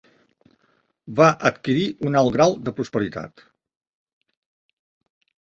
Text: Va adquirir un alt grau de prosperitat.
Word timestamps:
Va 1.19 1.27
adquirir 1.49 1.83
un 2.07 2.17
alt 2.23 2.33
grau 2.39 2.57
de 2.69 2.75
prosperitat. 2.81 3.45